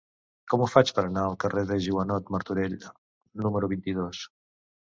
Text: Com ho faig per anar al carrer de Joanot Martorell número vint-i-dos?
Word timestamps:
Com 0.53 0.61
ho 0.61 0.69
faig 0.75 0.93
per 0.99 1.03
anar 1.09 1.25
al 1.31 1.37
carrer 1.43 1.65
de 1.73 1.77
Joanot 1.89 2.33
Martorell 2.37 2.75
número 3.45 3.73
vint-i-dos? 3.77 4.27